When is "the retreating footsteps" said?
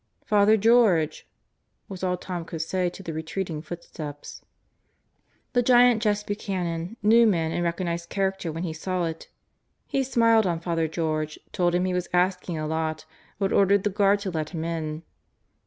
3.03-4.41